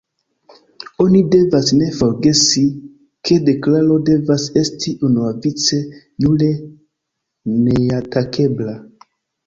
Oni 1.03 1.19
devas 1.35 1.69
ne 1.81 1.89
forgesi, 1.97 2.63
ke 3.29 3.39
deklaro 3.51 3.99
devas 4.09 4.49
esti 4.65 4.97
unuavice 5.11 5.83
jure 6.27 6.53
neatakebla. 7.65 8.81